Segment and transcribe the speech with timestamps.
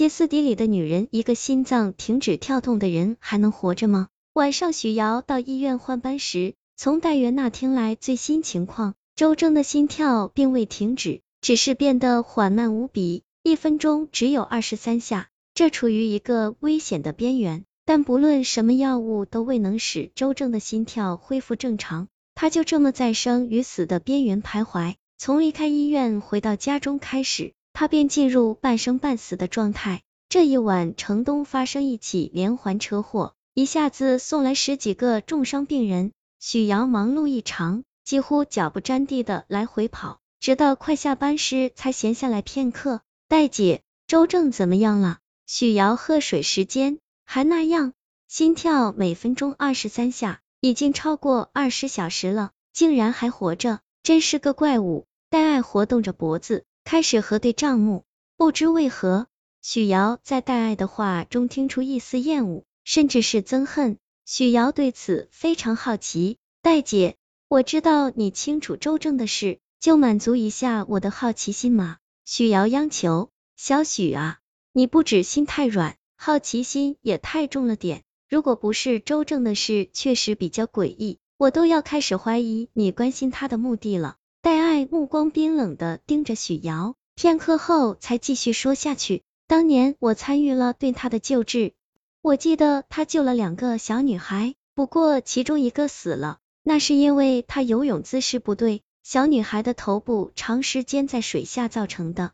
[0.00, 4.08] 歇斯底里的女人，一个心脏停止跳动的人还能活着吗？
[4.32, 17.66] 晚上，许瑶到医院换班时，从代元那听来最新情况，周正的心跳并未停止，只是变得缓慢无比，一分钟只有二十三下，这处于一个危险的边缘。
[17.84, 24.94] 但不论什么药物都未能使周正的心跳恢复正常，他就这么在生与死的边缘徘徊。
[25.18, 27.52] 从离开医院回到家中开始。
[27.72, 30.02] 他便进入半生半死的状态。
[30.28, 36.12] 这一晚，城东发生一起连环车祸，一下子送来十几个重伤病人。
[36.38, 43.00] 许瑶忙碌异常，几乎脚不沾地的来回跑，直到快下班时才闲下来片刻。
[43.28, 45.18] 戴姐，周正怎么样了？
[45.46, 47.92] 许瑶喝水时间还那样，
[48.28, 55.06] 心跳每分钟二十三下，已经超过二十小时了，竟然还活着，真是个怪物。
[55.28, 56.64] 戴爱活动着脖子。
[56.90, 58.04] 开始核对账目，
[58.36, 59.28] 不知为何，
[59.62, 63.96] 许瑶在戴爱的话中听出一丝厌恶，甚至是憎恨。
[64.26, 67.14] 许瑶对此非常好奇，戴姐，
[67.46, 71.98] 我知道你清楚周正的事，就满足一下我的好奇心嘛。
[72.24, 74.40] 许瑶央求，小许啊，
[74.72, 78.02] 你不止心太软，好奇心也太重了点。
[78.28, 84.16] 如果不是周正的事确实比较诡异，我都要开始怀疑你关心他的目的了。
[84.50, 89.22] 戴爱目光冰冷的盯着许瑶，片刻后才继续说下去。
[89.46, 91.72] 当年我参与了对他的救治，
[92.20, 102.32] 我记得他救了两个小女孩，不过其中一个死了，那是因为他游泳姿势不对，小女孩的头部长时间在水下造成的。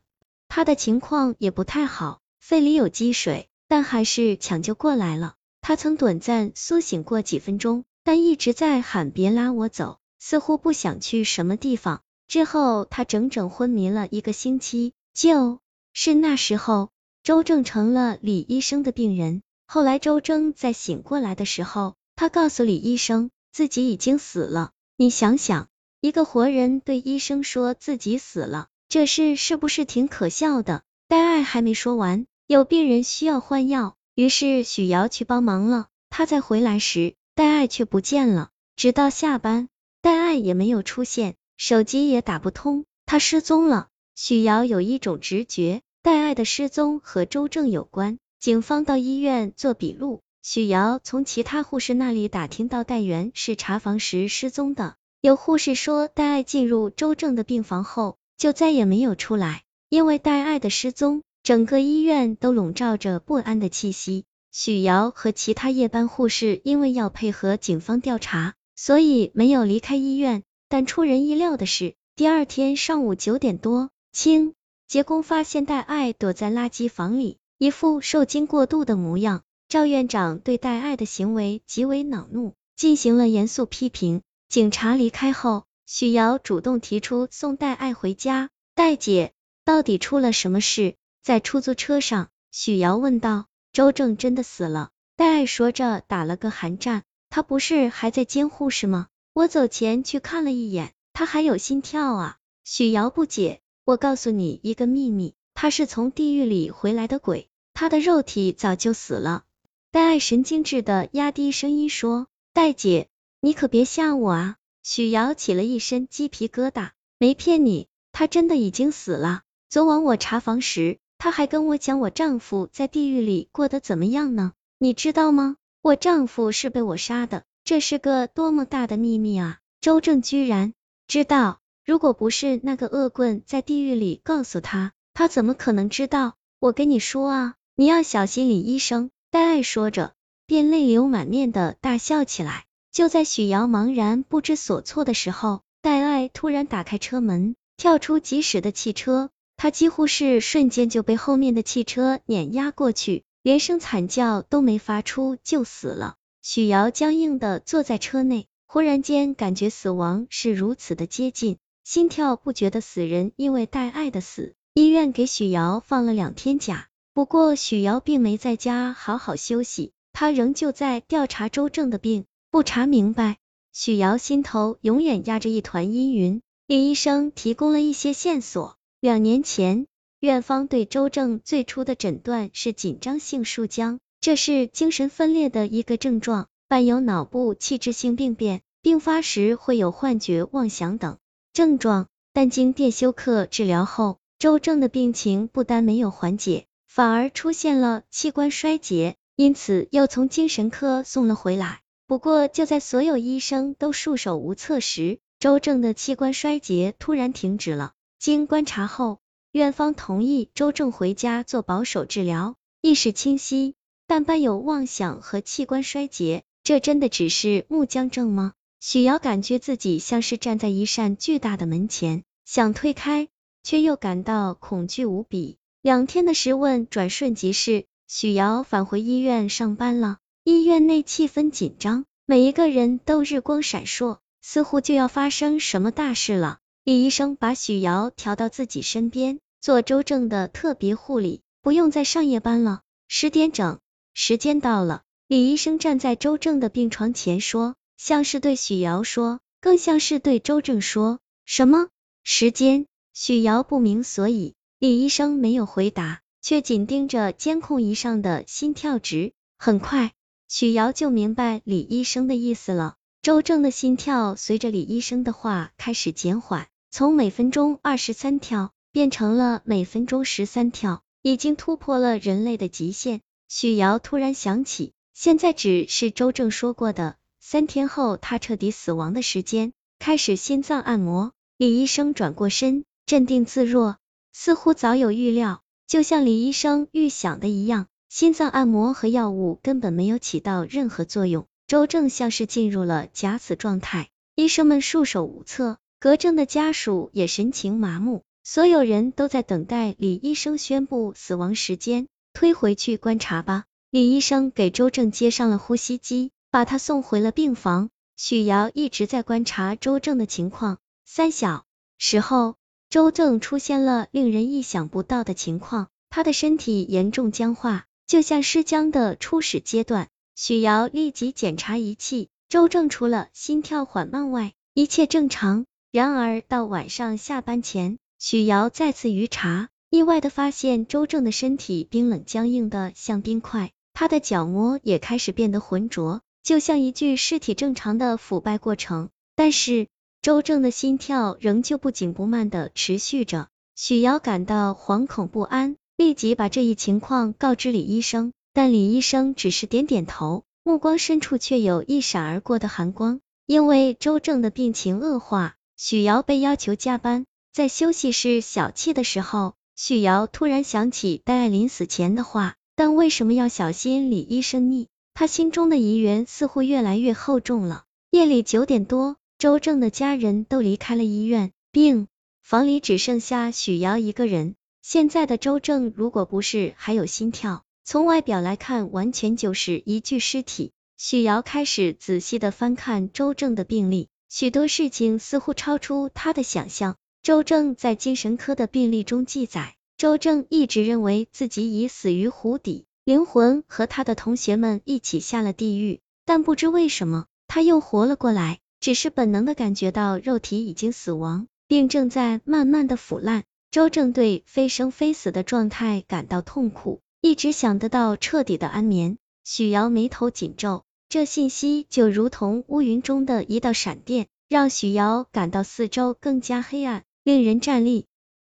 [0.48, 5.34] 他的情况也不太好，肺里有积水，但还是抢救过来了。
[5.61, 9.98] 他曾短暂苏醒过几分钟，但一直在喊别拉我走。
[10.19, 14.92] 似乎不想去什么地方，之后他整整昏迷了一个星期。
[15.14, 15.60] 就
[15.94, 16.91] 是那时候，
[17.22, 19.42] 周正成了李医生的病人。
[19.66, 24.72] 后来周正在醒过来的时候，他告诉李医生自己已经死了。
[24.97, 25.69] 你想想，
[26.00, 30.82] 一个活人对医生说自己死了，这事是不是挺可笑的？
[31.09, 35.86] 戴爱还没说完，有病人需要换药，于是许瑶去帮忙了。
[36.10, 39.69] 他再回来时，戴爱却不见了，直到下班。
[40.03, 43.89] 戴爱也没有出现，手机也打不通，他失踪了。
[44.15, 48.19] 许瑶有一种直觉，戴爱的失踪和周正有关。
[48.39, 54.97] 警方到医院做笔录，许瑶从其他护士那里打听到戴元是查房时失踪的。
[55.21, 59.62] 有护士说，戴爱进入周正的病房后就再也没有出来。
[59.89, 64.25] 因为戴爱的失踪，整个医院都笼罩着不安的气息。
[64.53, 68.55] 许瑶和其他夜班护士因为要配合警方调查。
[68.78, 74.54] 所以没有离开医院，但出人意料的是，第二天上午九点多，清
[74.88, 79.43] 洁工发现戴爱躲在垃圾房里，一副受惊过度的模样。
[79.69, 84.22] 赵院长对戴爱的行为极为恼怒，进行了严肃批评。
[84.49, 88.50] 警察离开后，许瑶主动提出送戴爱回家。
[88.75, 89.33] 戴姐，
[89.65, 90.94] 到底出了什么事？
[91.22, 93.47] 在出租车上，许瑶问道。
[93.72, 94.91] 周正真的死了。
[95.16, 97.03] 戴爱说着，打了个寒战。
[97.28, 99.09] 他不是还在监护室吗？
[99.36, 102.38] 我走前去看了一眼，他还有心跳啊。
[102.64, 109.44] 许瑶不解，我告诉你一个秘密，他是从地狱里回来的鬼，他的肉体早就死了。
[109.92, 113.08] 戴爱神经质的压低声音说：“戴姐，
[113.42, 119.42] 你可别吓我啊！”许瑶起了一身鸡皮疙瘩，没骗你，他真的已经死了。
[119.68, 125.56] 昨晚我查房时，他还跟我讲我丈夫在地狱里过得怎么样呢，你知道吗？
[125.82, 129.59] 我丈夫是被我杀的，这是个多么大的秘密啊！
[129.81, 130.72] 周正居然
[131.09, 136.37] 知道，如果不是那个恶棍在地狱里告诉他，他怎么可能知道？
[136.60, 139.10] 我跟你说啊，你要小心李医生。
[139.32, 140.12] 戴爱说着，
[140.47, 142.66] 便泪流满面的大笑起来。
[142.93, 153.25] 就在许瑶茫然不知所措的时候，戴爱突然打开车门，跳出疾驶的汽车，他几乎是瞬间就被后面的汽车碾压过去。
[153.43, 156.15] 连声惨叫都没发出就死了。
[156.48, 166.87] 许瑶僵硬的坐在车内，忽然间感觉死亡是如此的接近，心跳不绝的死人因为戴爱的死，医院给许瑶放了两天假。
[167.13, 173.39] 不过许瑶并没在家好好休息，她仍旧在调查周正的病，不查明白，
[173.72, 176.42] 许瑶心头永远压着一团阴云。
[176.69, 179.89] 李医生提供了一些线索，两年前。
[180.21, 191.19] 院方对周正最初的诊断是紧张性束僵，这是精神分裂的一个症状，伴有脑部器质性病变，并发时会有幻觉、妄想等
[191.53, 192.09] 症状。
[192.33, 201.83] 但经电休克治疗后，周正的病情不但没有缓解，反而出现了器官衰竭，因此又从精神科送了回来。
[202.09, 207.93] 不过就在所有医生都束手无策时，周正的器官衰竭突然停止了。
[208.19, 209.21] 经观察后，
[209.53, 216.44] 院方同意周正回家做保守治疗，意识清晰，但伴有妄想和器官衰竭。
[216.62, 218.53] 这真的只是木僵症吗？
[218.80, 223.28] 许瑶感觉自己像是站在一扇巨大的门前，想推开，
[223.62, 225.58] 却又感到恐惧无比。
[225.80, 230.18] 两天的时问转瞬即逝，许瑶返回医院上班了。
[230.42, 236.58] 医院内气氛紧张，每一个人都日光闪烁，似乎就要发生什么大事了。
[236.82, 242.82] 李医生把许瑶调到自己身边，做周正的特别护理，不用再上夜班了。
[243.08, 243.78] 十点整，
[244.18, 245.03] 时间到了。
[245.28, 251.18] 李医生站在周正的病床前说，像是对许瑶说，更像是对周正说。
[251.45, 251.89] 什么
[252.24, 252.86] 时间？
[253.13, 254.54] 许瑶不明所以。
[254.78, 259.35] 李医生没有回答，却紧盯着监控仪上的心跳值。
[259.59, 260.12] 很快。
[260.49, 273.21] 许瑶就明白李医生的意思了，周正的心跳随着李医生的话开始减缓，从每分钟二十三跳变成了每分钟十三跳，已经突破了人类的极限。
[273.49, 281.33] 许瑶突然想起，现在只是周正说过的三天后他彻底死亡的时间，开始心脏按摩。
[281.57, 283.97] 李医生转过身，镇定自若，
[284.33, 287.87] 似乎早有预料，就像李医生预想的一样。
[288.09, 302.07] 心脏按摩和药物根本没有起到任何作用，周正像是进入了假死状态，医生们束手无策，葛正的家属也神情麻木，所有人都在等待李医生宣布死亡时间。
[302.37, 303.64] 推回去观察吧。
[303.88, 307.88] 李医生给周正接上了呼吸机，把他送回了病房。
[308.14, 310.76] 许瑶一直在观察周正的情况。
[311.06, 311.64] 三小
[311.97, 312.56] 时后，
[312.90, 317.87] 周正出现了令人意想不到的情况，他的身体严重僵化。
[318.06, 325.64] 就像尸僵的初始阶段，许瑶立即检查仪器，周正除了心跳缓慢外，一切正常。
[325.90, 339.09] 然而到晚上下班前，许瑶再次余查，意外的发现周正的身体冰冷僵硬的像冰块，他的角膜也开始变得浑浊，就像一具尸体正常的腐败过程。
[339.37, 339.87] 但是
[340.21, 345.76] 周正的心跳仍旧不紧不慢的持续着，许瑶感到惶恐不安。
[345.97, 353.21] 立即把这一情况告知李医生，但李医生只是点点头，目光深处却有一闪而过的寒光。
[353.47, 357.25] 因为周正的病情恶化，许瑶被要求加班。
[357.50, 364.87] 在休息室小憩的时候，许瑶突然想起戴爱临死前的话，但为什么要小心李医生呢？
[365.12, 367.85] 他心中的疑云似乎越来越厚重了。
[368.11, 372.09] 夜里九点多，周正的家人都离开了医院，病
[372.43, 374.55] 房里只剩下许瑶一个人。
[374.81, 380.73] 现在的周正，如果不是还有心跳，从外表来看，完全就是一具尸体。
[380.97, 386.97] 许瑶开始仔细的翻看周正的病历，许多事情似乎超出他的想象。
[387.26, 403.43] 周正在精神科的病历中记载，周正一直认为自己已死于湖底，灵魂和他的同学们一起下了地狱，但不知为什么，他又活了过来，只是本能的感觉到肉体已经死亡，并正在慢慢的腐烂。
[403.73, 409.19] 周正对非生非死的状态感到痛苦，一直想得到彻底的安眠。
[409.43, 418.06] 许瑶眉头紧皱，这信息就如同乌云中的一道闪电，让许瑶感到四周更加黑暗，令人战栗。